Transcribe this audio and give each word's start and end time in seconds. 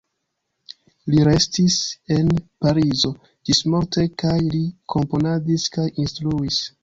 Li 1.15 1.19
restis 1.27 1.75
en 2.15 2.31
Parizo 2.65 3.11
ĝismorte 3.51 4.07
kaj 4.23 4.35
li 4.55 4.63
komponadis 4.95 5.69
kaj 5.77 5.89
instruis. 6.05 6.61